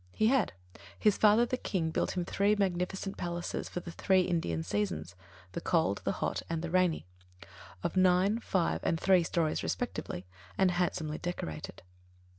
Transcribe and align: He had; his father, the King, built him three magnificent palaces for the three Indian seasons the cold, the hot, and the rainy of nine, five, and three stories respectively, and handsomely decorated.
He 0.13 0.29
had; 0.29 0.53
his 0.97 1.15
father, 1.15 1.45
the 1.45 1.57
King, 1.57 1.91
built 1.91 2.17
him 2.17 2.25
three 2.25 2.55
magnificent 2.55 3.17
palaces 3.17 3.69
for 3.69 3.81
the 3.81 3.91
three 3.91 4.21
Indian 4.21 4.63
seasons 4.63 5.13
the 5.51 5.61
cold, 5.61 6.01
the 6.03 6.11
hot, 6.13 6.41
and 6.49 6.63
the 6.63 6.71
rainy 6.71 7.05
of 7.83 7.95
nine, 7.95 8.39
five, 8.39 8.79
and 8.81 8.99
three 8.99 9.21
stories 9.21 9.61
respectively, 9.61 10.25
and 10.57 10.71
handsomely 10.71 11.19
decorated. 11.19 11.83